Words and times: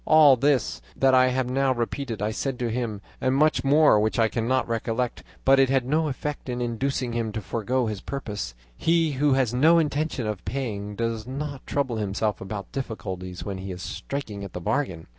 "All 0.03 0.35
this 0.35 0.81
that 0.95 1.13
I 1.13 1.27
have 1.27 1.47
now 1.47 1.71
repeated 1.75 2.23
I 2.23 2.31
said 2.31 2.57
to 2.57 2.71
him, 2.71 3.01
and 3.21 3.35
much 3.35 3.63
more 3.63 3.99
which 3.99 4.17
I 4.17 4.29
cannot 4.29 4.67
recollect; 4.67 5.21
but 5.45 5.59
it 5.59 5.69
had 5.69 5.85
no 5.85 6.07
effect 6.07 6.49
in 6.49 6.59
inducing 6.59 7.13
him 7.13 7.31
to 7.33 7.39
forego 7.39 7.85
his 7.85 8.01
purpose; 8.01 8.55
he 8.75 9.11
who 9.11 9.33
has 9.33 9.53
no 9.53 9.77
intention 9.77 10.25
of 10.25 10.43
paying 10.43 10.95
does 10.95 11.27
not 11.27 11.67
trouble 11.67 11.97
himself 11.97 12.41
about 12.41 12.71
difficulties 12.71 13.43
when 13.45 13.59
he 13.59 13.71
is 13.71 13.83
striking 13.83 14.39
the 14.39 14.59
bargain. 14.59 15.05